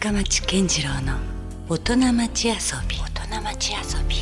[0.00, 1.18] 深町健次郎の
[1.68, 2.54] 大人町遊
[2.88, 2.96] び。
[2.96, 4.16] 大人町遊び。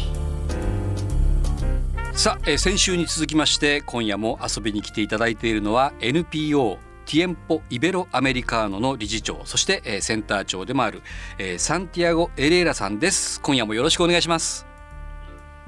[2.18, 11.00] さあ、えー先週に続きまして今夜も遊びに来ていただいているのは NPO ティエンポ・イベロ・アメリカーノの理事長そして、えーセンター長でもある、
[11.38, 13.40] えーサンティアゴ・エレーラさんです。
[13.40, 14.66] 今夜もよろしくお願いします。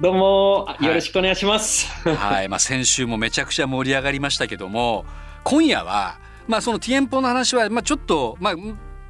[0.00, 0.86] どうもい。
[0.86, 1.86] よろしくお願いします。
[2.02, 5.04] はい、まあ、先週もめちゃくちゃ盛り上がりましたけども
[5.44, 6.18] 今夜は、
[6.48, 8.54] まあ、そのティエンポの話は、まあ、ちょっと、まあ、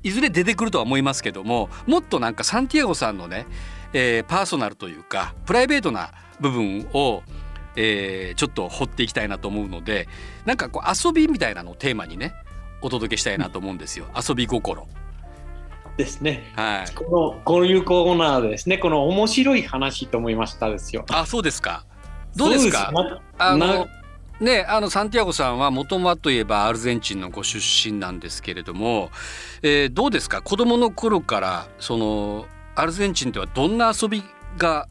[0.03, 3.47] いずれ出てくるとは思いますけどももっとなんかサンティアゴさんのね、
[3.93, 7.23] えーパーソナルというかプライベートな部分を、
[7.77, 10.09] えーちょっと掘っていきたいなと思うので
[10.47, 12.35] なんかこう遊びみたいなのをテーマにね
[12.83, 14.87] お届けしたいなと思うんですよ遊び心。
[15.97, 16.51] ですね。
[16.57, 21.05] はい、このこういうコーナーでですね、この面白い話と思いましたですよ。
[21.11, 21.85] あそうですか
[22.37, 22.91] どうですか？
[22.95, 23.87] すあのな
[24.41, 29.11] ねあのサンティアゴさんはもともといえばアルゼンチンのご出身なんですけれども、
[29.63, 30.43] えーどうですか？
[30.43, 34.23] 子供の頃からそのアルゼンチンではどんな遊び
[34.57, 34.89] が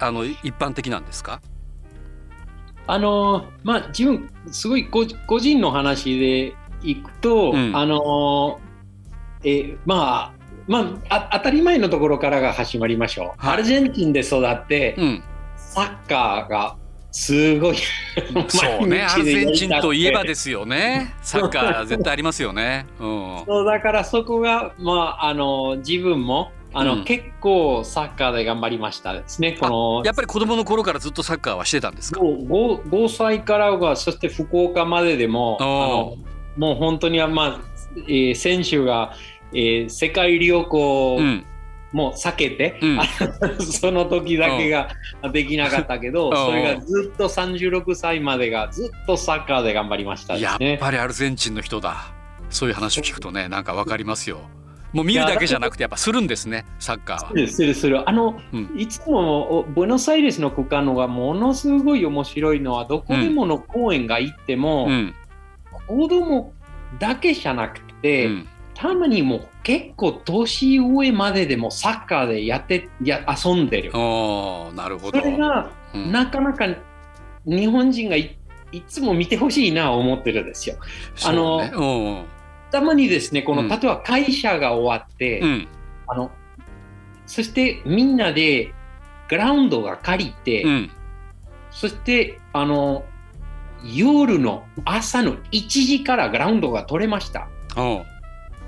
[0.00, 1.40] あの一般的なんですか？
[2.86, 7.76] あのまあ自分すごい個個人の話でいくと、うん。
[7.76, 8.60] あの
[9.44, 10.36] えーまあ
[10.68, 13.44] まああ当たり前のところからが始まりましょう。
[13.44, 13.54] はい。
[13.54, 15.22] アルゼンチンで育って、うん。
[15.56, 16.76] サッカーが
[17.16, 17.76] すごい。
[18.48, 19.02] そうね。
[19.08, 21.14] アルゼンチンといえばでですよね。
[21.22, 22.86] サッカー絶対ありますよね。
[23.00, 23.42] うん。
[23.46, 27.04] そうだからそこが、まあ、あの自分もあの、うん。
[27.04, 29.56] 結構サッカーで頑張りましたですね。
[29.58, 36.16] このやっぱり子供の頃からずっとサッカーはしてたんですか？5, 5歳からがそして福岡まででもあの
[36.58, 37.60] もう本当には、まあ
[38.06, 39.14] えー選手が、
[39.54, 41.46] えー世界旅行うん
[41.92, 43.00] も避けて、うん。
[43.64, 44.88] その時だけが
[45.32, 46.36] できなかったけど、うん。
[46.36, 50.78] それがずっと36歳までがずっとサッカーで頑張りましたでやっ。
[50.78, 52.12] ぱりアルゼンチンの人だ。
[52.50, 54.40] そういう話を聞くとねなんかわかりますよ。
[54.92, 57.30] もう見るだけじゃなくてやっぱするんですねサッカーは。
[57.30, 58.08] するするする。
[58.08, 58.74] あの、うん。
[58.76, 65.14] いつもおブエノスアイレスの区間のがものすごい面白いのはどこでもの公園が行っても、うん。
[65.88, 66.52] 子供
[66.98, 73.90] だけじゃなくうて、んたまにもう結構年上まででもサッカーでやってや遊んでる。
[73.94, 75.20] おーなるほそど。
[75.20, 76.66] れがうんなかなか
[77.46, 78.36] 日本人がい
[78.72, 80.76] いつも見てほしいなと思ってるんですよ。
[81.24, 82.26] あの
[82.70, 85.68] たまにですね、この、うん例えば会社が終わって、うんうん
[86.08, 86.30] あの
[87.26, 88.72] そしてみんなで
[89.28, 90.90] グラウンドが借りて、うん
[91.70, 93.04] そしてあの
[93.82, 97.48] 夜の朝の1時からグラウンドが取れました。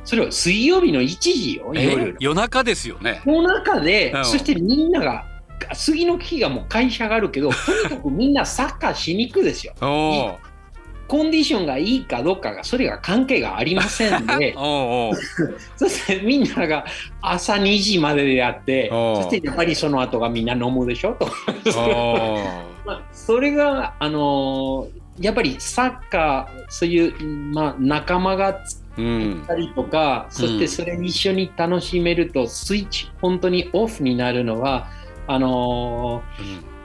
[0.08, 2.18] それは水曜日の1時よ、え夜の。
[2.18, 3.20] 夜中ですよね。
[3.26, 5.26] この中でうん、そしてみんなが、
[5.74, 9.74] 次の日がもう会社があるけど、 とにかくみんなサッカーしに行くですよ。
[9.80, 14.54] コンディションがいいかどうかが、それが関係がありませんで、
[15.76, 16.86] そしてみんなが
[17.20, 21.28] 朝2時まででやって、そしてやっぱりその後がみんな飲むでしょと。
[21.78, 22.38] お
[22.86, 28.87] まあそれが、あのーやっぱりサッカー、そういう、まあ、仲間がつ
[29.42, 34.88] ったりとか、そしてそれに一緒に楽しめると、スイッチ、本当にオフになるのは、
[35.26, 36.78] あのー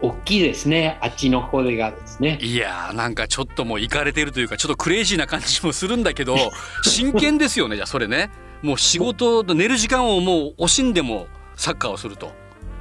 [0.00, 2.38] 大きいですね、あっちの方でがですね。
[2.40, 6.36] いやーなんかちょっともう行かれてるというかちょっとクレイジーな感じもするんだけど
[6.84, 8.30] 真剣ですよねじゃあそれね。
[8.62, 12.32] もう仕事寝る時間をもう惜しんでもサッカーをすると。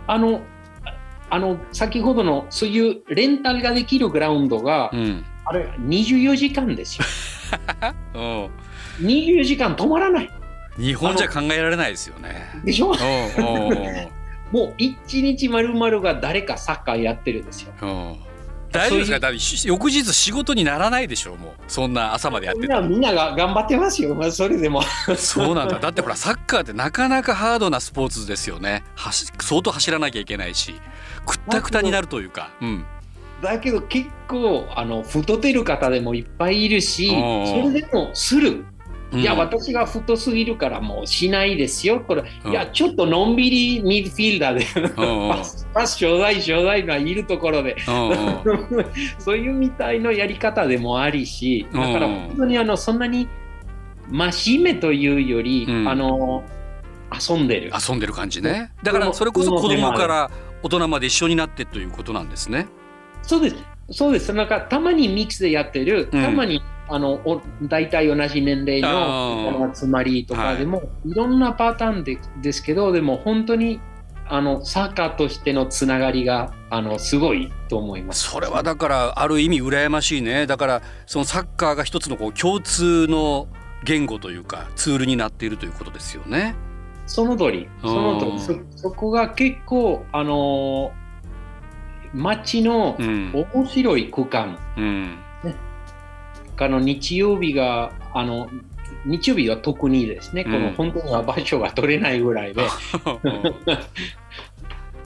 [0.06, 0.42] あの、
[1.30, 5.26] あの先ほどのそういうレンタルができるグラウンドが、うん。
[5.46, 7.06] あれ24時間ですよ。
[8.14, 8.50] うん
[9.00, 10.32] 24時間止まらない。
[10.78, 12.50] 日本じゃ考えられないですよね。
[12.64, 12.90] でしょ？
[12.90, 12.96] おう
[14.52, 17.74] もう一日丸々が誰かサッカーやってるんですよ。
[17.82, 17.86] う。
[17.86, 18.16] ん
[18.72, 19.20] 大丈夫ですか？
[19.20, 19.30] だ
[19.66, 21.52] 翌日仕事にならないでしょうもう。
[21.68, 24.82] そんな朝までやってたみんなが頑張ってますよ、まあ、それでも。
[25.16, 25.80] そうなんだ。
[25.80, 28.84] だってほらサッカーってなかなかハードなスポーツですよね。
[28.96, 30.76] 走相当走らなきゃいけないし。
[31.26, 32.52] くったくたになるというか。
[32.62, 32.86] うん。
[33.42, 38.66] だけど結構あの太ってる方でもいっぱいいるし、それでもする。
[39.12, 42.02] うんいや、私が太すぎるからもうしないですよ。
[42.02, 45.36] これ、うんいや、ちょっとのんびりミッドフィールダーで、うんうん
[45.74, 48.86] パスちょうだいちょうだいがいるところで、うんうん
[49.20, 53.28] そういうみたいのやり方でもありし、だからうん本当にあのそんなに
[54.10, 56.44] 真面目というより、うんあの
[57.30, 57.72] 遊んでる。
[57.90, 60.30] 遊んでる感じねだからそれこそ子供から
[60.62, 62.68] 大人まで一緒になってということなんですね
[63.22, 63.56] そうです。
[63.92, 64.34] そうです。
[64.34, 73.80] なんかたまにミックスでやってる、うんたまにあのお大体同じ年齢の集まりとかでも、い、ろんなパターンでですけど、でも本当に
[74.30, 78.30] あのサッカーとしてのつながりがあのすごいと思います。
[78.30, 80.48] それはだからある意味羨ましいね。
[80.48, 83.48] だからそのサッカーが一つのこう共通の
[83.84, 86.56] 言語というかツールになっているということですよね。
[87.08, 88.40] その通り、その通り、
[88.76, 90.92] そそこが結構、あの
[92.14, 95.04] 街の面白い区間、うん。
[95.12, 95.18] ね、
[96.66, 98.50] あの日曜日があの
[99.06, 102.64] 日曜日は特にですね、この本当には場所が取れないぐらいで。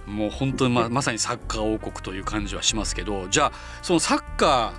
[0.08, 3.52] もう本当にままさにサッカー王国という感じはしますけどじゃあ
[3.82, 4.74] そのサッカ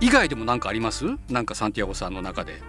[0.00, 1.04] ー以外でも何かあります？
[1.30, 2.60] なんかサンティアゴさんの中で。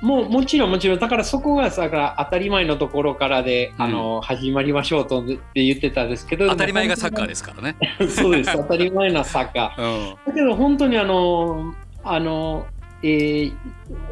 [0.00, 0.98] もうもちろんもちろん。
[0.98, 6.48] だからそこがさ当たり前のところからで、うん、あの始まりましょうとって言ってたんですけど。
[6.48, 7.76] 当たり前がサッカーですからね。
[8.08, 8.52] そうです。
[8.56, 12.66] 当たり前なサッカー、 うん、だけど本当にあのあの
[13.02, 13.54] えー、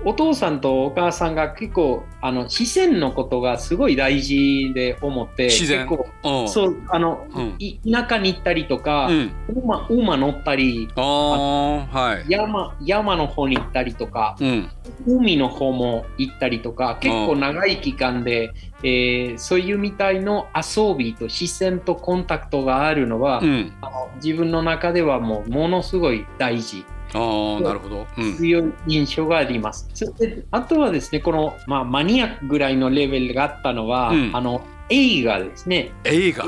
[0.04, 6.08] お父さんとお母さんが結構あの自然のことがすごい大事で思って結構
[6.48, 14.70] そうあの、うん、田舎に行ったりとか、うん、馬馬乗ったりはい、山山の方に行ったりとか、うん、
[15.06, 18.52] 海の方も行ったりとか結構長い期間で、
[18.82, 26.84] えー、そういうみたいの遊びと自然とコンタクトがあるのは、あの自分の中ではもうものすごい大事。
[27.14, 29.88] あなるほど、うん、強い印象があります。
[29.94, 35.92] そしてあとはですねこの、まあ、マニアックぐらいのレベルがあったのは、うん、あの映画ですね。
[36.04, 36.44] 映画？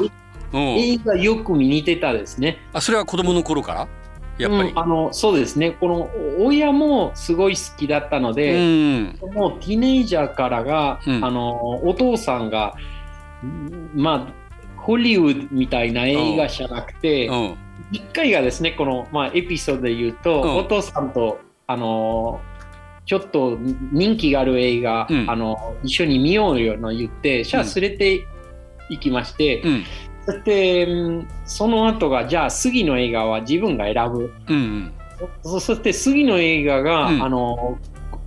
[0.53, 2.59] 映画よく見にてたですね。
[2.73, 3.89] あそれは子供の頃から？
[4.39, 5.73] やっぱり、うん、あのそうですね。
[5.73, 12.75] この親もすごい好きだったので、うん、もうティネイジャーからが、うん、あのお父さんが
[13.95, 17.31] まあホリウッドみたいな映画じゃなくて、
[17.93, 22.41] 一回がですね、この、まあ、エピソードで言うと、うん、お父さんと、あの
[23.07, 23.59] ちょっと
[23.93, 28.27] 人気がある映画、うん、あの一緒に見ようよの言って、じゃあ連れて
[28.89, 29.85] 行きまして、うん、
[30.27, 30.87] そして
[31.45, 34.93] その後がじゃあ次の映画は自分が選ぶ、うん
[35.43, 37.79] うん、そして次の映画が、あの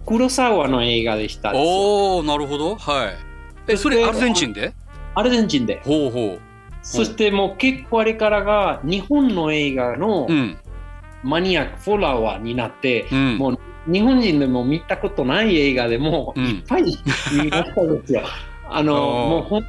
[0.05, 2.75] 黒沢の映画でしたおおなるほど。
[2.75, 3.71] はい。
[3.71, 4.73] えそれアルゼンチンで？
[5.15, 5.81] アルゼンチンで。
[5.85, 6.39] ほうほう
[6.83, 10.27] そしてもう結構あれからが日本の映画の
[11.23, 13.59] マニアックフォロワーになって、うん、もう
[13.91, 18.21] 日本人でも見たことない映画でもいっぱい見ましたですよ。
[18.69, 19.63] あのもうほん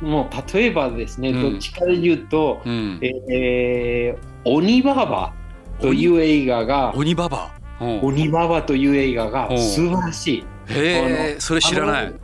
[0.00, 5.32] もう例えばですね、どっちかで言うと、うん、えー、鬼ババ
[5.80, 7.50] という映画が鬼ババ？
[7.80, 10.44] 鬼ババという映画が素晴らしい。
[10.68, 12.14] へえそれ知らない。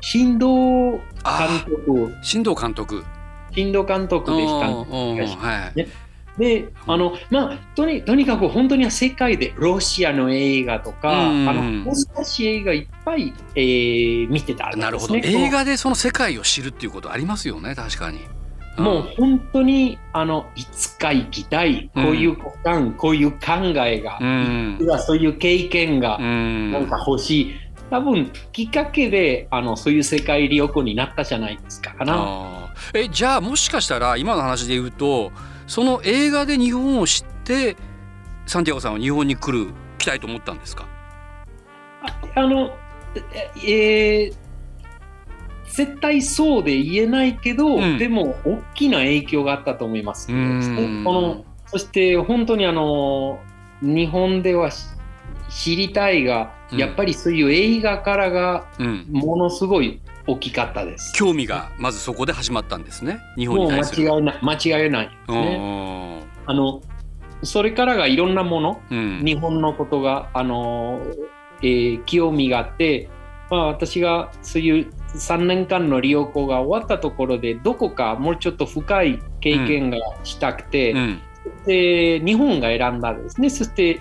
[0.00, 0.44] 新藤
[1.24, 2.14] 監督。
[2.22, 3.04] 新藤監督。
[3.56, 5.88] 新藤監督でした、はい、
[6.38, 15.16] であのまあとにとにかく本当に世界でロシアの映画とか、あの難しい映画いっぱい、えー、見てた、ね、なるほど。
[15.16, 18.20] 映画でその世界を知るっていうことありますよね確かに。
[18.76, 23.38] もう本当にあのいつか行きたいこういう感、うん、こういう考
[23.86, 27.54] えが、うん、そういう経験がなんか欲しい、
[27.90, 32.74] 多分きっかけであのそういう世界旅行になったじゃないですかかな。
[32.94, 35.32] えじゃあもしかしたら今の話で言うと
[35.66, 37.76] その映画で日本を知って
[38.46, 40.86] サンティアゴさんは日本に来る来たいと思ったんですか？
[42.34, 42.76] あの
[43.66, 44.34] えー、
[45.70, 50.26] 絶対そうで言えないけど、うん、でも大きな影響があったと思います。
[50.26, 53.40] このそして本当にあの
[53.80, 54.70] 日本では
[55.56, 58.68] 知りたいが、うん、やっぱりそういう映画からが
[59.08, 61.14] ものすごい大きかったです。
[61.14, 63.20] 興味がまずそこで始まったんですね。
[63.36, 64.08] 日本に対する。
[64.08, 66.26] もう間違いない、間違いないですね。
[66.44, 66.82] あの、
[67.42, 71.00] それからがいろんなもの、うん、日本のことが、あの、
[71.62, 73.08] えー、興味があって、
[73.50, 81.20] まあ、私がそういう3年間の旅行が終わったところでどこかもうちょっと深い経験がしたくて、うん、
[81.64, 84.00] で日本が選んだんですねそして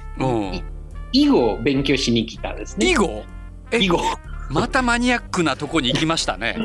[1.22, 2.91] 囲碁を勉強しに来たですね。
[2.91, 3.24] 囲碁
[3.79, 4.00] 囲碁
[4.50, 6.55] またマニアックなとこに行きましたね。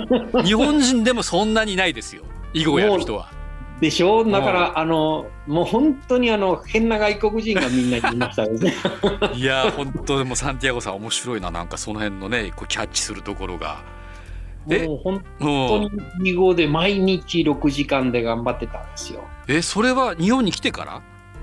[0.44, 2.22] 日本人でもそんなにないですよ。
[2.52, 3.30] 囲碁やる人は。
[3.80, 4.24] でしょ？
[4.30, 8.74] だから、あのもう本当にあの変な外国人がみんなにいましたですね。
[9.34, 11.50] いや本当でもサンティアゴさん面白いな。
[11.50, 13.78] なんかその辺のねこうキャッチするところが。
[14.66, 15.90] もう本当に
[16.30, 19.20] 囲碁で毎日6時間で頑張ってたんですよ。
[19.48, 21.00] えそれは日本に来てから？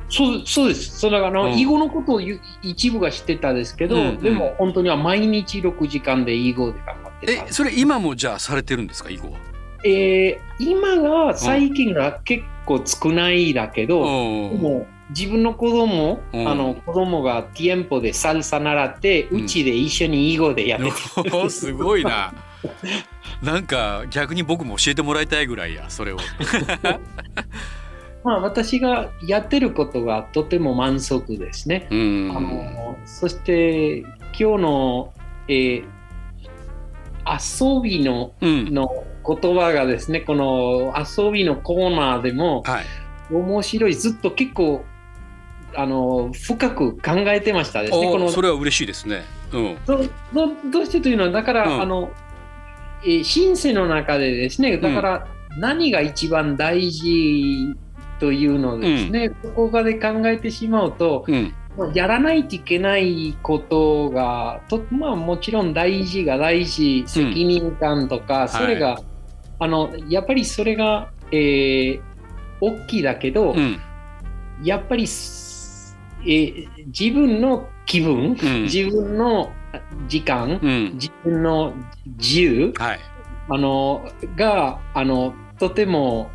[0.09, 0.99] そうそうです。
[0.99, 2.21] それあの、うん、囲碁のことを
[2.61, 7.45] 一部が知ってたんですけど、うんうん、でも本当には毎日6時間で囲碁で頑張ってた。
[7.45, 9.37] え、それ今もじゃあされてるんですか、囲碁は？
[9.83, 22.33] えー、今が最近が結構少ないだけど、うん、も自分の子供、うん、あの子供がティエンポでサルサ習ってうち、で一緒に囲碁でやってて、うん、 すごいな。
[23.41, 26.17] なんか逆に僕も教えてもらいたいぐらいやそれを
[28.27, 31.87] まあ、私がやってることがとても満足ですね。
[31.89, 33.99] あのそして
[34.37, 35.13] 今日の、
[35.47, 35.85] えー、
[37.25, 42.85] 遊びの,、の言葉がですねこの遊びのコーナーでも、はい、
[43.33, 44.83] 面白いずっと結構
[45.73, 48.11] あの深く考えてましたですね。
[48.11, 49.23] このそれは嬉しいですね。
[49.53, 50.01] うん、ど
[50.69, 52.11] どうしてというのはだから、うん、あの
[53.05, 55.27] えシンセの中でですねだから
[55.59, 57.73] 何が一番大事
[58.19, 61.53] というのですね、うん、ここで考えてしまうと、うん、
[61.93, 69.03] やらないといけないことがと、まあ、もちろん大事が大事責任感とか、それが、はい、
[69.59, 72.01] あのやっぱりそれが、えー、
[72.61, 73.55] 大きいだけど、
[74.63, 79.51] やっぱり、えー、自分の気分、自分の
[80.07, 80.59] 時間、
[80.95, 81.73] 自分の
[82.17, 82.99] 自由、はい、
[83.49, 86.31] あのがあのとても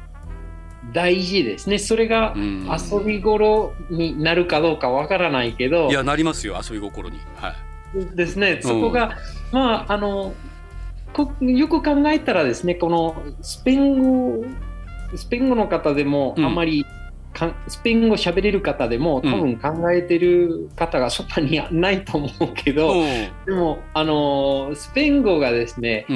[0.92, 1.78] 大事ですね。
[1.78, 5.88] それが遊び頃になるかどうかわからないけど。
[5.88, 7.18] いや、なりますよ、遊び心に。
[7.36, 7.54] は
[7.94, 8.16] い。
[8.16, 8.60] ですね。
[8.62, 9.16] そこが、
[9.52, 10.34] うん、まあ、あの、
[11.40, 14.44] よく考えたらですね、このスペイン語、
[15.14, 16.84] スペイン語の方でもあまり、
[17.40, 26.06] うん、スペイン語喋れる方でも多分考えてる方がそんなにないと思うけど、うん、でもあのスペイン語がですね、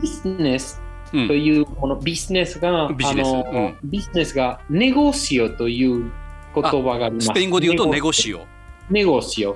[0.00, 0.80] ビジネス
[1.26, 6.10] というこのビジネスが、ビジネス,、あのビジネスがネゴシオという
[6.54, 7.26] 言葉があります。
[7.26, 8.46] スペイン語で言うとネゴシオ。
[8.90, 9.54] ネゴシオ。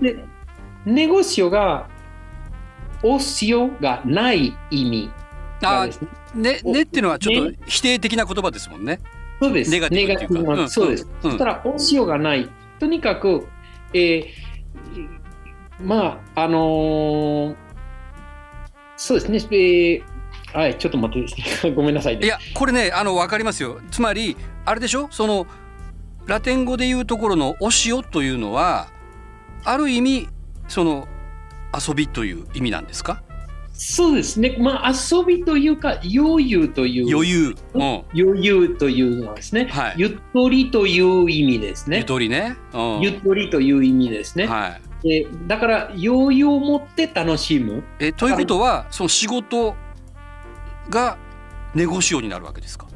[0.00, 0.16] で
[0.84, 1.88] ネゴシオが
[3.02, 5.10] オシオがない意味
[5.62, 5.88] あ
[6.34, 9.00] ね、ねっていうのはちょっと否定的な言葉ですもんね。
[9.40, 9.70] そうです。
[9.70, 11.08] ネガティブな、うん、そうです。
[11.22, 12.48] そしたら、オシオがない。
[12.78, 13.48] とにかく、
[13.92, 14.26] えー、
[15.82, 17.56] まあ、あのー、
[18.96, 20.04] そうですね、えー、
[20.52, 21.24] はい、ちょっと待っ
[21.62, 23.80] て ごめんなさい、ね、いや、これね、あの、わかりますよ。
[23.90, 25.08] つまり、あれでしょ？
[25.10, 25.46] その、
[26.26, 28.88] ラテン語でいうところのお塩というのは、
[29.64, 30.28] ある意味、
[30.68, 31.06] その、
[31.88, 33.22] 遊びという意味なんですか？
[33.72, 34.56] そうですね。
[34.58, 37.14] まあ、遊びというか、余裕という。
[37.14, 37.54] 余裕。
[37.74, 37.82] うん、
[38.14, 41.98] 余裕というのはですね、はい、ゆとりという意味ですね。
[41.98, 42.56] ゆとりね。
[42.74, 44.46] うん、ゆとりという意味ですね。
[44.46, 44.80] はい。
[45.08, 47.82] えだから余裕を持って楽しむ。
[48.00, 49.74] えということはその仕事
[50.90, 51.16] が
[51.74, 52.86] ネゴシオになるわけですか？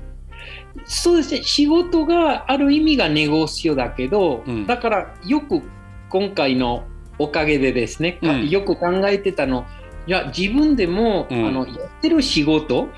[0.85, 1.43] そうですね。
[1.43, 5.63] 仕事がある意味がネゴシオだけど、うん、だからよく
[6.11, 6.85] 今回の
[7.19, 9.65] おかげでですね、うん、よく考えてたの
[10.07, 12.89] いや自分でも、うん、あのやってる仕事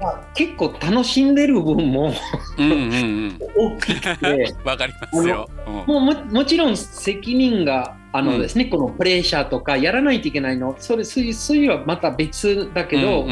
[0.00, 2.12] が結構楽しんでる分も
[2.56, 5.48] 大きくて わかりますよ、
[5.86, 10.76] もうももちろん責任があのですね、うん、このプレッシャーとかやらないといけないの。
[10.78, 13.26] それそういうそういうのはまた別だけど、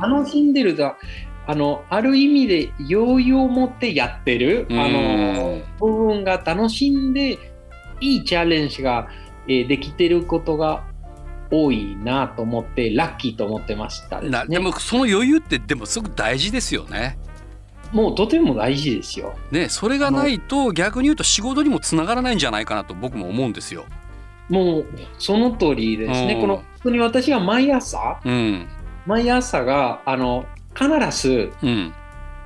[0.00, 0.94] 楽しんでると
[1.46, 7.38] あのある意味で余裕を持ってやってる、あの部分が楽しんで
[8.00, 9.08] いいチャレンジが、
[9.46, 10.84] えー、できてることが
[11.52, 17.18] 多いなと思ってラッキーと思ってましたで、ね、でもその余裕ってでもすごく大事ですよね。
[17.92, 19.34] もうとても大事ですよ。
[19.50, 23.84] ね、それがないと逆に言うと仕事にもつながらないんじゃないかなと僕も思うんですよ。
[24.48, 24.86] もう
[25.18, 26.38] その通りですね。
[26.40, 28.66] この本当に私は毎朝、うん、
[29.06, 30.88] 毎朝があの必
[31.28, 31.92] ず、うん、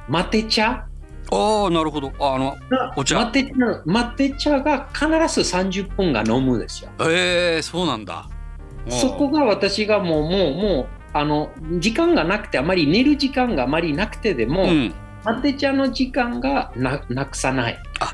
[0.09, 0.85] マテ茶？
[1.33, 2.57] ああなるほどあの
[2.97, 3.53] お茶マテ茶
[3.85, 6.91] マテ茶が必ず30分が飲むですよ。
[7.01, 8.29] ええー、そうなんだ。
[8.89, 17.79] そこが私がもうもうもうあの時間がなくてあまり寝る時間があまりなくてでも、うん、マテ茶の時間がななくさない。
[18.01, 18.13] あ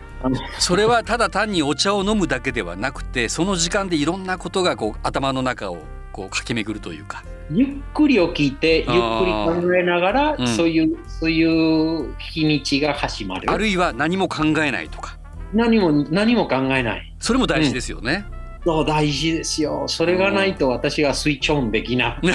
[0.60, 5.78] それはただ単にお茶を飲むだけではなくてその時間でいろんなことがこう頭の中を
[6.12, 7.24] こう駆け巡るというか。
[7.50, 13.50] ゆっくり起きてゆっくり考えながら、うん、そういうそういう日にちが始まる。
[13.50, 15.18] あるいは何も考えないとか。
[15.52, 17.14] 何も何も考えない。
[17.18, 18.24] それも大事ですよね。
[18.36, 19.84] うんそう大事ですよ。
[19.88, 22.26] それがないと私がスイッチオンできない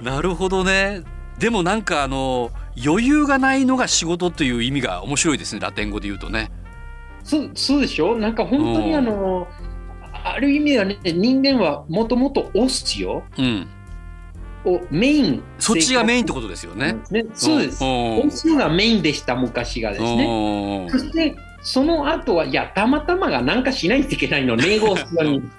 [0.04, 1.02] なるほどね。
[1.38, 2.50] でもなんかあの
[2.84, 5.60] 余裕がないのが仕事という意味が面白いですね。
[5.60, 6.50] ラテン語で言うとね。
[7.24, 8.16] そうそうでしょ？
[8.16, 9.48] なんか本当にあの、
[10.24, 13.66] ある意味ではね人間はもともとオスよ、うん、
[14.64, 15.42] をメイン。
[15.58, 16.96] そっちがメインってことですよね。
[17.10, 17.24] ね。
[17.34, 17.82] そうです。
[17.82, 20.88] オスがメインでした昔がですね。
[20.90, 25.42] そしてその後はいやたまたまがなんかしないといけないのネゴスに。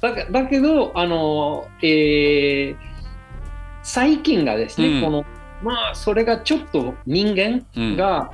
[0.00, 2.76] だだけどあの、えー、
[3.84, 5.24] 最近がですね、うん、この
[5.62, 7.64] まあそれがちょっと人間
[7.96, 8.32] が、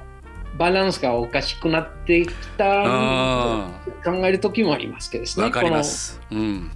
[0.58, 2.82] バランスがおかしくなってきた
[4.04, 5.50] 考える時もありますけどですね。
[5.50, 6.70] かります、うん、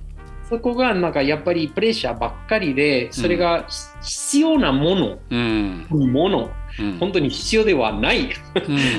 [0.49, 3.67] そこがなんかやっぱりプレッシャーばっかりでそれが
[4.03, 6.51] 必要なもの、うん、もの
[6.99, 8.31] 本当に必要ではない。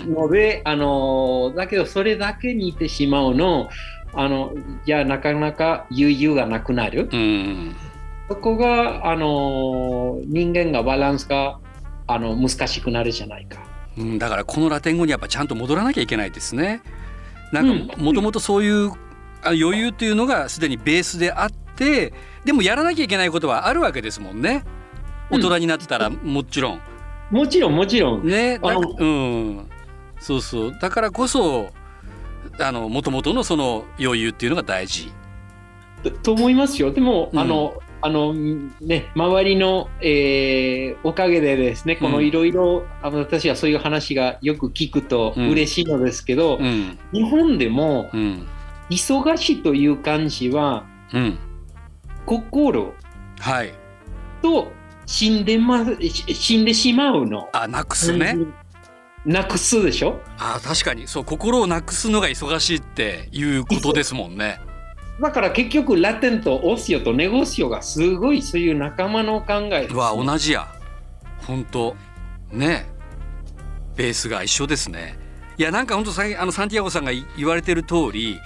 [0.07, 3.69] ので、あのだけどそれだけにいてしまうの
[4.13, 4.53] あの
[4.85, 7.75] じゃあなかなか余裕がなくなる、うん、
[8.29, 11.59] そこがあの人間がバランスが
[12.07, 13.59] あの難しくなるじゃないか、
[13.97, 16.81] うん、だからこのラテン語にやっぱちゃんと戻らなきゃいけないですね。
[17.51, 18.91] なんかもともとそういう、
[19.43, 22.13] 余裕っていうのがすでにベースであって
[22.45, 24.63] でもやらなきゃいけないことはあるわけですもんね。
[25.29, 26.81] 大人になったらもちろん。
[27.31, 28.27] もちろんもちろん。
[28.27, 29.69] ねうん。
[30.19, 30.77] そうそう。
[30.79, 31.69] だからこそ
[32.59, 35.11] あの元々のその余裕っていうのが大事。
[36.23, 36.91] と思いますよ。
[36.91, 48.45] でも、うん、あのあのね周りの、えー、おかげでですねこのいろいろ私はそういう話がよく聞くと嬉しいのですけど、うん、日本でも、うん、
[48.89, 51.39] 忙しいという感じは、うん、
[52.25, 52.93] 心、
[53.39, 53.73] はい、
[54.41, 54.73] と
[55.05, 55.85] 死んでま
[56.33, 57.49] 死んでしまうの。
[57.53, 58.37] あなくすね。
[59.25, 60.19] なくすでしょ？
[60.37, 64.59] あ確かにそう心をなくすのが忙しいっていうことですもんね。
[65.21, 70.67] だから結局ラテンとオシオとネゴシオがすごいそういう仲間の考えうわ同じや
[71.45, 71.95] 本当
[72.51, 72.87] ね
[73.95, 75.17] ベースが一緒ですね。
[75.57, 78.39] いやなんか本当さあのサンティアゴさんが言われてる通り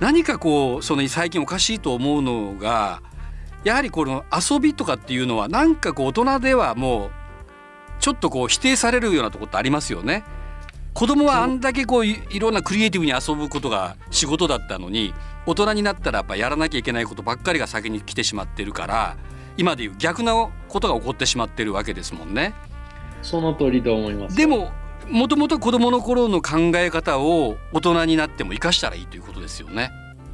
[0.00, 3.02] 何かこうその最近おかしいと思うのが
[3.64, 7.10] やはりこの遊びとかっていうのはなんかこう大人ではもう
[8.00, 10.24] ちょっとこう否定されるようなとこってありますよね。
[10.94, 15.14] 子供はあんだけこういろんなクリエイティブに遊ぶことが仕事だったのに
[15.46, 19.16] 大人になったらやっぱやらなきゃいけないことばっかりが先に来てしまってるから
[19.56, 20.34] 今でいう逆な
[20.68, 22.54] ことが起こってしまってるわけですもんね。
[23.22, 24.36] その通りと思います。
[24.36, 24.72] でも
[25.08, 29.90] もともと子供の頃の考え方を大人になっても生かしたらいいということですよね。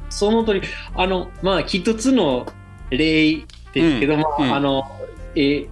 [0.09, 0.61] その通り
[0.95, 2.45] あのまあ一つの
[2.89, 3.45] 例で
[3.93, 4.83] すけども、うんうん、あの
[5.35, 5.69] えー、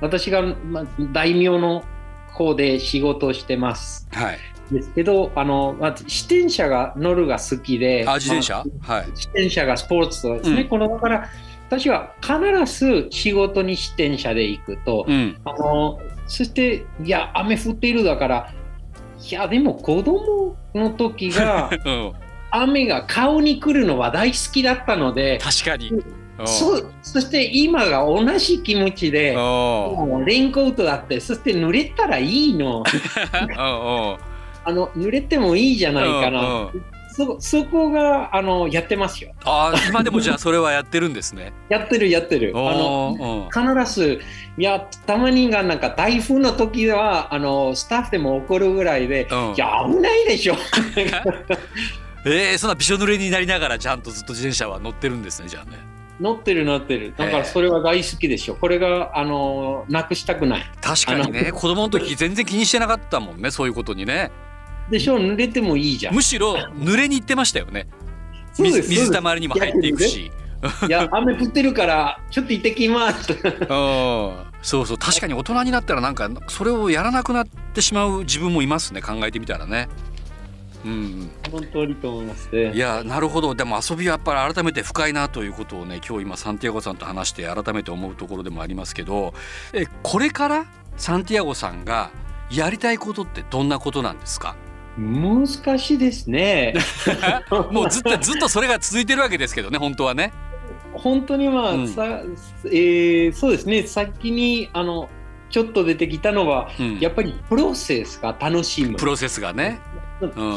[0.00, 1.84] 私が、まあ、大名の
[2.32, 4.08] 方で仕事をしてます。
[4.12, 4.38] はい。
[4.70, 9.06] ですけど、あの、まず自転車が乗るが好きで、あ、自転車、まあ、はい。
[9.08, 11.28] 自転車がスポーツとですね、うん、このだから、
[11.68, 18.52] 私は必ず仕事に自転車で行くと、うん、あの、そして、いや、雨降っているだから、
[19.30, 22.12] いや、でも子供の時が、 うん、
[22.50, 25.92] 雨が顔に来るのは大好きだったので、確かに。
[26.44, 32.82] そそして今が同じ気持ちでもうレインコートだってそして濡れたらいいの。
[34.66, 36.70] あの濡れてもいいじゃないかな。
[37.16, 39.32] そそこがあのやってますよ。
[39.44, 41.52] あ今でもじゃあそれはやってるんですね。
[41.68, 42.52] やってるやってる。
[42.56, 44.20] あの必ず
[44.58, 50.56] いやたまにがなんか台風の時はあのスタッフでも怒るぐらいで、いや危ないでしょ。
[52.26, 55.76] えー、そんなびしょ濡れになりながらちゃんとずっと自転車は乗ってるんですねじゃあね
[56.20, 57.14] 乗ってる乗ってる。
[57.16, 58.54] だからそれは大好きでしょ。
[58.54, 60.64] これがあのなくしたくない。
[60.80, 61.50] 確かにね。
[61.52, 64.30] 子供の時全然気にしてなかったもんねそういうことにね。
[64.90, 65.18] でしょ。
[65.18, 66.14] 濡れてもいいじゃん。
[66.14, 67.88] むしろ濡れに行ってましたよね。
[68.56, 70.30] 水水たまりにも入っていくし。
[70.88, 73.34] いや雨降ってるからちょっと行ってきます。
[74.62, 74.98] そうそう。
[74.98, 79.02] 確かに大人になったらなんかそれをやらなくなってしまう自分もいますね。
[79.02, 79.88] 考えてみたらね
[80.84, 82.72] うん、その通りと思いますね。
[82.74, 89.32] いやなるほどでも遊びはやっぱり改めて深いなということをね今日今サンティアゴさんと話して改めて思うところでもありますけど
[89.72, 90.66] えこれから
[90.96, 92.10] サンティアゴさんが
[92.50, 94.56] やりたいことってどんなことなんですか？
[94.96, 95.46] 難
[95.78, 96.74] しいですね。
[97.72, 100.32] もうずっとずっとそれが続いてるわけですけどね本当はね。
[100.92, 102.20] 本当にまあ、うん、さ
[102.66, 105.08] えー、そうですね先にあの
[105.50, 108.96] ちょっと出てきたのは、うん、やっぱりプロセスが楽しむ。
[108.96, 109.80] プロセスがね。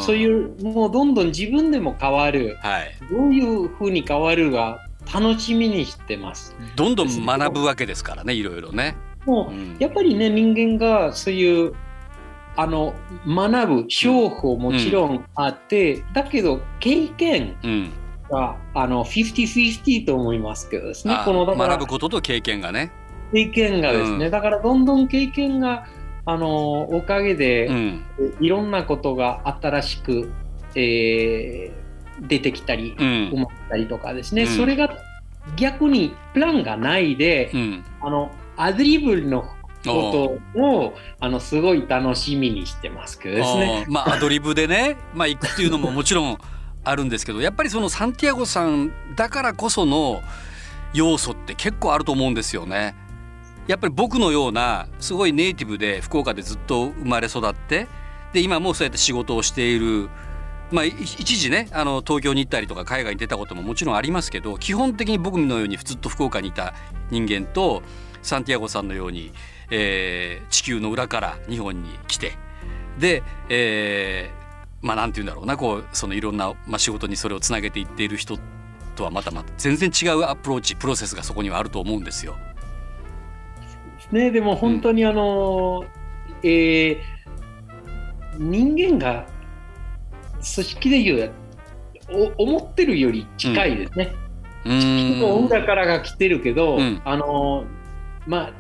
[0.06, 4.80] そういうもうどんどん自分でも変わる、はい、どういうふうに変わるか
[5.12, 6.56] 楽しみにしてます。
[6.76, 8.96] どんどん学ぶわけですからねいろいろね。
[9.26, 11.74] もう、うん、やっぱりね人間がそういう
[12.56, 12.94] あの
[13.28, 17.56] 学ぶ商法もちろんあって、うん、だけど経験
[18.30, 21.18] が、うん、あの50-50と思いますけどですね。
[21.24, 22.92] この学ぶことと経験がね。
[23.34, 25.86] 経験がですね、だからどんどん経験が
[26.30, 28.04] あのおかげで、うん、
[28.42, 30.30] いろんなことが新しく、
[30.76, 34.90] えー、出てきたり、うん、思ったりとかですね、うん、それが
[35.56, 37.50] 逆にプランがないで、
[38.02, 39.44] あのアドリブの
[39.86, 43.86] ことをあのすごい楽しみにしてますけどですね。
[43.88, 46.38] まあアドリブでね、まあ行くっていうのももちろん
[46.84, 50.22] あるんですけど、やっぱりそのサンティアゴさんだからこその
[50.94, 52.96] 要素って結構あると思うんですよね。
[53.68, 57.88] やっぱり僕のようなすごいネイティブで福岡でずっと生まれ育って
[58.34, 60.10] で今もそうやって仕事をしている
[60.70, 66.74] まあ、一時ねあの東京に行ったりとか海外に出たことももちろんありますけど基本的に僕のようにずっと福岡にいた
[67.10, 67.84] 人間と
[68.22, 69.32] サンティアゴさんのように、
[69.72, 72.34] えー、地球の裏から日本に来て
[73.00, 74.30] で、え
[74.82, 78.38] まあなんて言うんだろうなこうそのいろんな、まあ、仕事にそれをつなげていっている人
[78.96, 82.36] とはまたまた全然違うアプローチプロセスがそこにはあると思うんですよ。
[84.12, 85.88] ねでも本当にあの、うん、
[86.44, 86.98] えー、
[88.40, 89.26] 人間が
[90.36, 91.32] 組織でいう
[92.38, 94.14] お思ってるより近いですね。
[94.66, 97.66] うん、音だからが来てるけど、うん、あの
[98.26, 98.54] まあ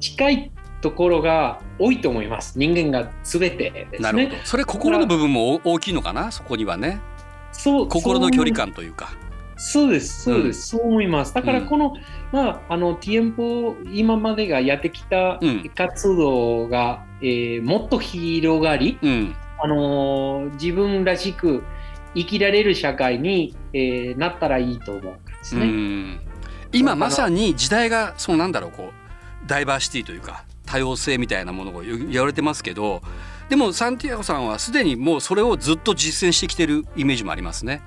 [0.00, 3.98] 近いところが多いと思います人間がすべてですね。
[3.98, 6.30] なるほどそれ心の部分も大きいのかな？
[6.30, 7.00] そこにはね。
[7.52, 9.10] そう心の距離感というか。
[9.58, 11.34] そうです、そうです、うん、そう思います。
[11.34, 11.94] だからこの、うん、
[12.32, 15.38] まあ、あの、ティエンポ、今までがやってきた
[15.74, 21.64] 活動が、うん、えー、もっと広がり、うん、あの自分らしく
[22.14, 26.20] 生きられる社会に、えー、なったらいいと思うんですね。
[26.72, 33.02] 今まさに時代が、そうなんだろう、こう、ダイバーシティというか、多様性みたいなものを言われてますけど、
[33.48, 37.80] でもサンティアゴさんはすでにもうそれをずっと実践してきてるイメージもありますね。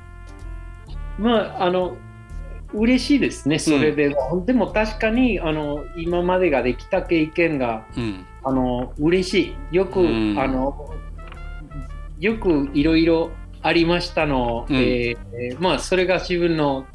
[1.20, 1.98] まああの
[2.74, 10.94] 嬉しいですね、それで、うん、でも確かにあの今までができた経験が、うん、あの嬉しい、よく、うん、あの
[12.20, 16.86] よくいろいろありましたの、うん、えー、まあ、それが自分の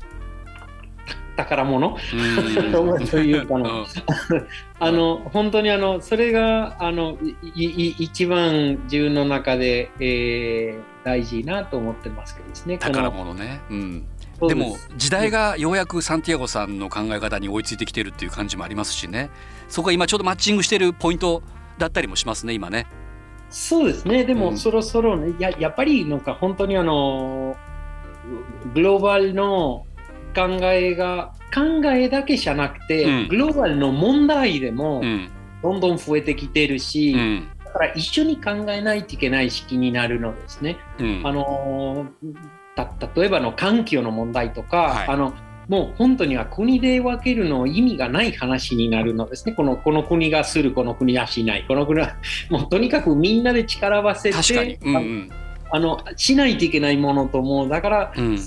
[1.36, 1.96] 宝物？
[3.10, 3.86] というかの。
[4.78, 7.16] あの本当にあのそれがあの
[7.54, 12.78] 一番自分の中で、えー、大事なと思ってますけどですね。
[12.78, 14.06] 宝物ね、うん、
[14.48, 19.30] でも時代がようやくサンティアゴさんの考え方に追いついてきてるっていう感じもありますしね。
[19.68, 21.42] そこが今ちょうどマッチングしてるポイント
[21.78, 22.86] だったりもしますね今ね。
[23.48, 24.24] そうですね。
[24.24, 27.56] でもそろそろね、ややっぱりなんか本当にあの
[28.74, 29.86] グローバルの
[30.36, 35.02] 考えが考えだけじゃなくて、うん、グローバルの問題でも
[35.62, 40.76] どんどん増えてきてるし、うん、だから一緒に考えないといけない式になるのですね。
[40.98, 42.06] うん、あの
[42.76, 45.32] た例えばの環境の問題とか、はい、あの
[45.68, 49.52] もう本当には国で分けるの意味がない話になるのですね。
[49.52, 51.64] このこの国がする、この国はしない。
[51.66, 52.14] この国は、
[52.50, 55.30] もうとにかくみんなで力を合わせて、うんうん、
[55.70, 57.68] あのしないといけないものと思う。
[57.68, 58.38] だから、うん、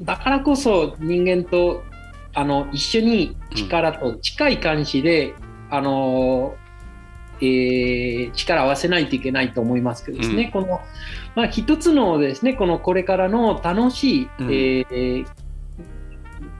[0.00, 1.82] だからこそ人間と
[2.34, 5.34] あの一緒に力と近い感じで、うん、
[5.70, 6.54] あの
[7.44, 10.80] えー、力を合わせないといけないと思いますけどですね、うん、この、
[11.34, 15.26] まあ、一つのですねこのこれからの楽しい、うん、えー、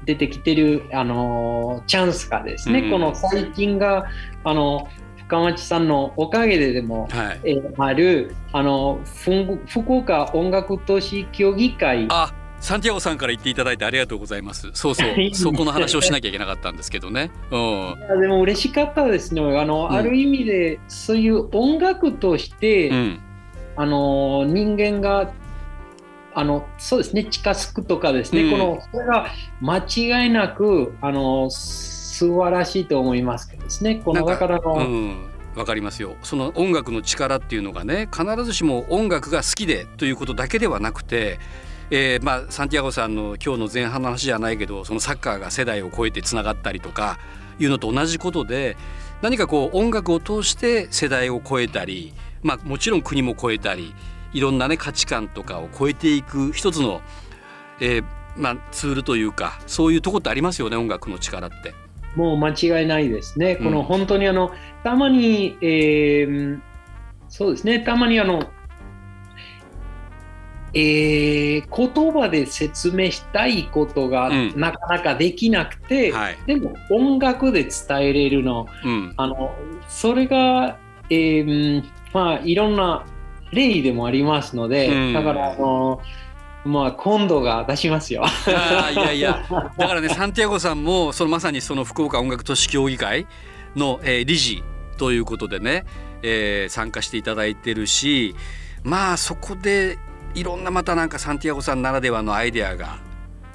[0.05, 4.07] 出てきてる、あのチャンスがですね、うん、この最近が
[4.43, 14.71] あの深町さんのおかげででも、はい、えー、あるあの福岡音楽都市協議会あサンティアゴさんから言っていただいてありがとうございます。
[14.73, 17.33] そうそう、そこの話をしなきゃいけなかったんですけどね。
[17.51, 19.43] うん、でも嬉しかったですね。
[19.59, 23.21] あの、うん、ある意味でそういう音楽として、うん、
[23.75, 25.33] あの人間が
[26.35, 29.27] あのそうですね近づくとかですね、うん、このそれが
[29.61, 29.79] 間
[30.25, 34.01] 違いなくあの素晴らしいと思いますけどですね。
[34.05, 35.17] このだからの。
[35.57, 41.39] わかりますよその音楽の力っていうのがね必ずしも音楽が好きでということだけではなくて
[41.95, 47.19] えー、まあ、サンティアゴさんの今日の前半の話じゃないけどそのサッカーが世代を超えてつながったりとか
[47.59, 48.79] いうのと同じことで
[49.21, 53.95] 何かこう音楽を通して世代を超えたり、まあ、もちろん国も超えたり
[54.33, 57.03] いろんなね価値観とかを超えていく一つの、
[57.79, 58.05] えー
[58.39, 61.75] まあ、ツールというかそういうとこってありますよね音楽の力って。
[62.17, 62.51] もう間
[62.81, 63.57] 違いないですね。
[63.57, 64.53] この本当にあの
[64.83, 66.61] たまに、えー、
[67.29, 68.51] そうですねたまにあの
[70.75, 78.67] えー、言葉で説明したいことがなかなかできなくて、うんはい、でも音楽で伝えれるの。
[78.85, 79.55] うん、あの
[79.89, 80.79] それが、
[81.11, 83.05] えー、まあいろんな
[83.53, 86.01] 例でもありますので、うん、だからあの
[86.65, 88.25] まあ今度が出しますよ。
[88.25, 89.45] あいやいや。
[89.77, 93.27] だからねサンティアゴさんもそのまさにその福岡音楽都市協議会
[93.77, 94.63] の、えー、理事
[94.97, 95.85] ということでね、
[96.23, 98.35] えー、参加していただいてるし
[98.85, 99.99] まあそこで
[100.35, 102.99] いろんなまたなんかサンティアゴさんならではのアイデアが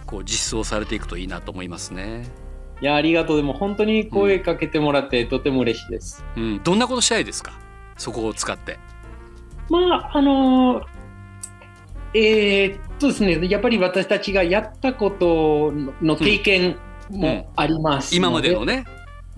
[0.05, 2.27] こう実装されていくといいなと思いますね。
[2.81, 6.23] いやありがとうでも本当に声かけてもらってとても嬉しいです。
[6.35, 7.53] うん、どんなことしたいですか？
[7.97, 8.77] そこを使って。
[9.69, 10.81] まああの
[12.13, 16.77] えー、っとですねやっぱり私たちがやったことの経験
[17.09, 18.23] もあります、うん。
[18.23, 18.85] うん、今までのね。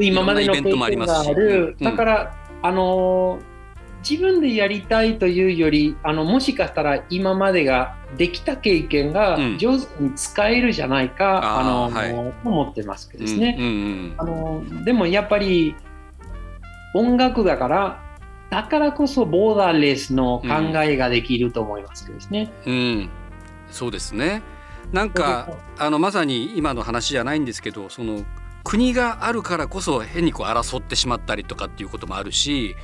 [0.01, 3.37] 今までの経験がある、だから、あの
[4.07, 15.75] 自分でやりたいというよりあのもしかしたら今までができた経験が上手に使えるじゃないか、うん、あの、はい、思ってますけどですね、うんうんうん、あのでもやっぱり
[16.95, 18.01] 音楽だから
[18.49, 20.47] だからこそボーダーレスの考
[20.79, 22.51] えができると思いますですね。
[22.65, 23.09] うん、うん、
[23.69, 24.41] そうですね。
[24.91, 28.25] なんかあのまさに今の話じゃないんですけどその
[28.63, 32.75] 国があるからこそ変にこう争ってしまったりとかっていうこともあるし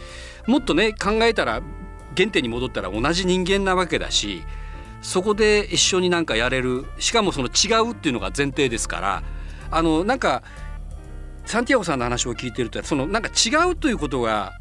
[0.47, 1.61] もっとね考えたら
[2.15, 4.43] 原点に戻ったら同じ人間なわけだし
[5.01, 9.23] そこで一緒になんかやれるしかもその違うっていうのが前提ですから
[9.69, 10.43] あのなんか
[11.45, 14.53] サンティアゴさんの話を聞いてるとそのなんか違うということが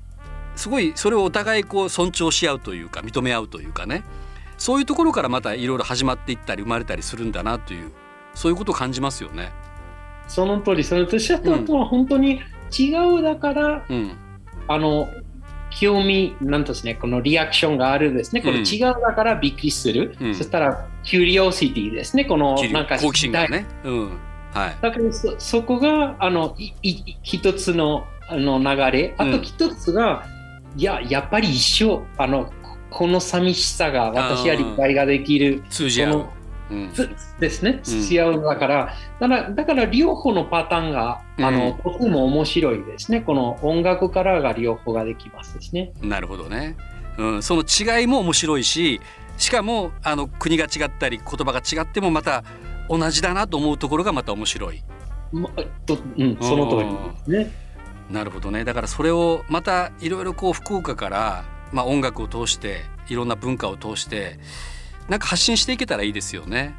[0.57, 4.05] すごいそれをお互いこう尊重し合うというか認め合うというかね
[4.59, 7.93] そういうところからまたいろいろ始まっていったり生まれたりするんだなという
[8.35, 9.53] そういうことを感じますよね。
[10.29, 12.41] その通りその通りシャトとは本当に
[12.77, 14.13] 違うだから、うん、
[14.69, 15.09] あの
[15.71, 18.43] 興味なんですねこのリアクションがあるですね。
[18.43, 22.25] この違うだからびっくりする、うん、そしたらキュリオシティですね。
[22.25, 24.19] このなんか好奇心がね、うん。
[24.53, 29.15] はい、だからそそこがあのいい一つのあの流れ。
[29.19, 30.25] あと一つが、
[30.75, 32.05] うん、いややっぱり一緒。
[32.19, 32.53] あの
[32.91, 35.65] この寂しさが私は理解ができる。
[35.69, 36.27] 通じ合う、うん、
[37.41, 37.81] ですね。
[37.83, 43.21] 通じ合うだから、だからだから両方のパターンがあの、とても面白いですね。
[43.21, 45.93] この音楽からが両方ができますですね。
[46.03, 46.77] なるほどね、
[47.19, 49.01] うん、その違いも面白いし
[49.37, 52.45] しかもあの国が違ったり言葉が違ってもまた
[52.89, 54.83] 同じだなと思うところがまた面白い。
[55.33, 55.51] ま
[55.87, 57.65] とうん、その通りですね。
[58.11, 58.65] なるほどね。
[58.65, 64.39] だからそれをまたいろいろこう福岡から、まあ、音楽を通していろんな文化を通して
[65.09, 66.75] なんか発信していけたらいいですよね。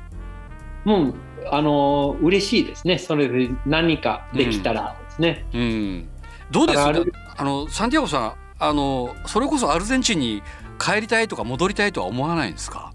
[0.84, 1.14] もう
[1.52, 2.98] あの嬉しいですね。
[2.98, 5.46] それで何かできたらですね。
[5.54, 6.10] うん、うん、
[6.52, 6.80] どうです？
[6.80, 6.94] か
[7.38, 10.44] あのサンティアゴさんあのそれこそアルゼンチンに
[10.80, 12.94] 帰りたいとか戻りたいとは思わないんですか？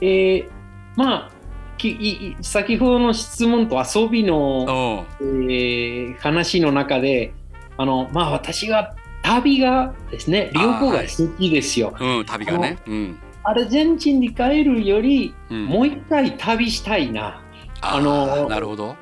[0.00, 0.48] えー、
[0.96, 1.30] まあ
[1.78, 7.32] き先ほどの質問と遊びの、えー、話の中で
[7.76, 11.92] あの、まあ、私は旅がですね旅行が好きですよ。
[11.92, 17.42] はい、うん、旅がね、うん、アルゼンチンに帰るより、うん、もう一回旅したいな。
[17.80, 18.96] あのなるほど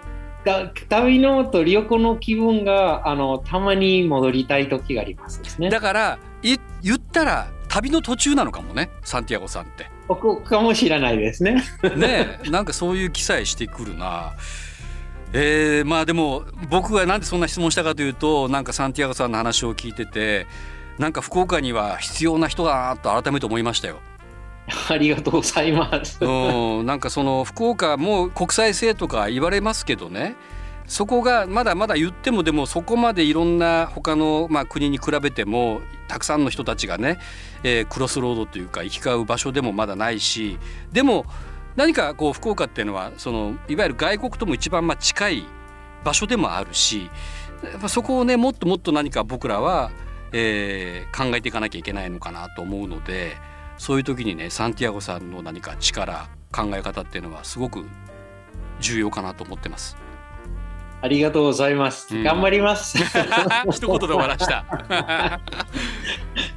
[0.88, 5.68] 旅のと旅行の気分があのたまに戻りたい時がありますですね。
[5.68, 9.86] だから言ったら旅の途中なのかもねサンティアゴさんって。
[10.08, 11.62] 僕かもしれないですね。
[11.96, 14.32] ねなんかそういう記載してくるな。
[15.32, 20.46] えー、まあでも僕がなんでそんな質問したかというとなんかサンティアゴさんの話を聞いてて
[20.98, 24.00] なんか福岡には必要な人だなと改めて思いましたよ。
[24.88, 26.18] ありがとうございます。
[26.24, 30.36] うん、なんかその福岡も国際性とか言われますけどね。
[30.86, 37.20] そこがまだまだ言ってもでもそこまでいろんな他のまあ国に比べてもたくさんの人たちがね、
[37.62, 40.58] えー、クロスロードというか行き交う場所でもまだないし
[40.90, 41.26] でも
[41.76, 45.44] 何かこう福岡っていうのはそのいわゆる外国とも一番まあ近い
[46.02, 47.08] 場所でもあるし
[47.62, 49.92] やっぱそこをねもっともっと何か僕らは、
[50.32, 53.36] えー、考えていかなきゃいけないのかなと思うので
[53.80, 57.86] そういう時にねサンティアゴさんの何か力考え方っていうのはすごく
[58.78, 59.96] 重要かなと思ってます。
[61.00, 62.14] ありがとうございます。
[62.14, 62.98] うん、頑張ります。
[63.72, 64.66] 一言で終わらした。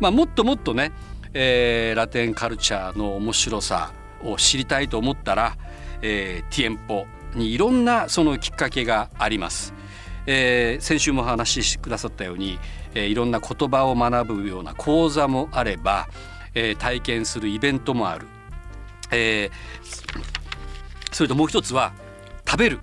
[0.02, 0.92] まあもっともっとね、
[1.34, 5.56] えー、ラテンカルチャーの面白さを知りたいと思ったら、
[6.02, 7.06] えー、ティエンポ
[7.36, 9.74] にいろんなそのきっかけがあります。
[10.26, 12.60] えー、先週もお話ししてくださったように、
[12.96, 16.10] えー、いろんな言葉を学ぶような講座もあれば、
[16.56, 18.28] えー、体験するイベントもある、
[19.12, 21.94] えー、それともう一つは
[22.46, 22.80] 食べる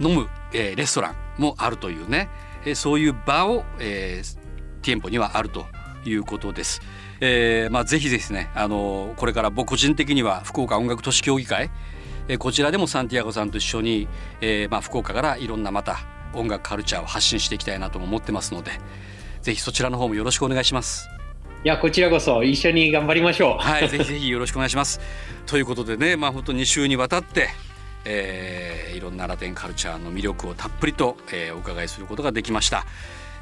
[0.00, 2.28] 飲むえー、レストランもあるというね、
[2.64, 4.38] えー、そういう場を、えー、
[4.82, 5.66] 店舗にはあると
[6.04, 6.80] いうことです。
[7.22, 11.70] えーまあ、ぜひですね、あのこれから僕個人的には福岡音楽都市協議会、
[12.28, 14.08] えー、こちらでもサンティアゴさんと一緒に、
[14.40, 15.98] えーまあ、福岡からいろんなまた
[16.32, 18.70] 音楽カルチャーを発信していきたいなとも思ってますので
[19.42, 21.19] ぜひそちらの方もよろしくお願いします。
[21.62, 23.62] いやこちらこそ一緒に頑張りましょう。
[23.62, 25.00] はい、ぜひぜひよろしくお願いします。
[25.46, 27.48] ということでね、まあ本当に2週にわたって
[28.04, 32.86] えー、いろんなラテンカルチャーの魅力をたっぷりと、えー、お伺いすることができました、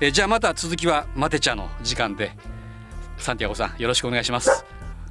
[0.00, 2.33] えー、じゃあまた続きはマテ茶の時間で
[3.18, 4.64] サンティアゴさんよろしくお願いします。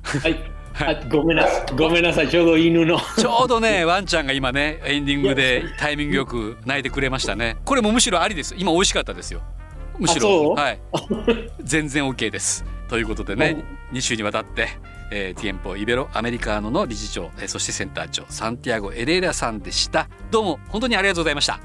[0.04, 0.38] はい。
[1.10, 1.76] ごめんなさい。
[1.76, 2.30] ごめんなさい。
[2.30, 3.00] ちょうど犬の。
[3.18, 7.58] ちょうどねワンちゃんが今ねエンディングでタイミングよく泣いてくれましたね。
[7.66, 8.56] これもむしろありです。
[8.58, 9.42] 今美味しかったですよ。
[9.98, 10.54] むしろ。
[10.54, 10.80] はい。
[11.64, 14.68] 全然 OK ですということでね2週にわたって
[15.10, 20.10] えー、ティエンポイベロアメリカーノの理事長、えー、そしてセンター長サンティアゴ・エレーラさんでした。
[20.32, 21.60] どうも本当にありがとうございました。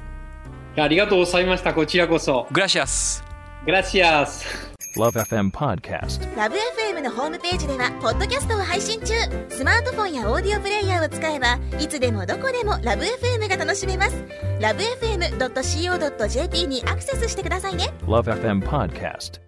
[0.75, 1.73] ありがとうございました。
[1.73, 2.47] こちらこそ。
[2.51, 3.23] グラシアス。
[3.65, 4.73] グラシアス。
[4.95, 9.15] LoveFM Podcast LoveFM のホームページではポッドキャストを配信中。
[9.49, 14.23] スマートフォンやオーディオプレイヤーを使えばいつでもどこでも LoveFM が楽しめます。
[14.59, 17.91] LoveFM.co.jp にアクセスしてくださいね。
[18.05, 19.42] LoveFM Podcast